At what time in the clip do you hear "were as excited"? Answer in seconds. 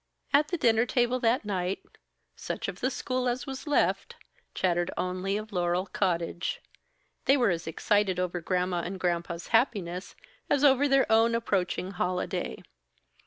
7.37-8.19